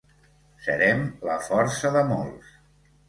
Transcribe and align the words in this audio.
Serem 0.67 1.03
la 1.31 1.37
força 1.49 1.93
de 1.99 2.03
molts. 2.13 2.51